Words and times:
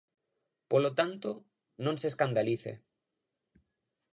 Polo 0.71 0.91
tanto, 0.99 1.29
non 1.83 1.95
se 2.01 2.07
escandalice. 2.11 2.71